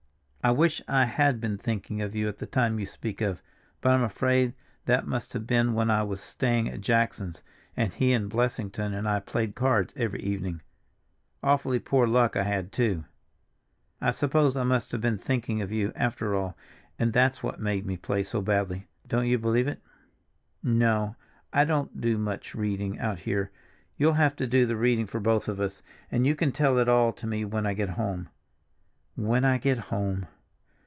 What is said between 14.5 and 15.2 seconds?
I must have been